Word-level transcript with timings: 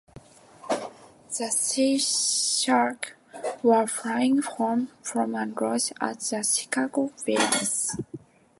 The 1.29 1.49
Seahawks 1.51 3.11
were 3.61 3.85
flying 3.85 4.41
home 4.41 4.89
from 5.03 5.35
a 5.35 5.45
loss 5.45 5.91
at 6.01 6.21
the 6.21 6.41
Chicago 6.41 7.11
Bears. 7.23 7.95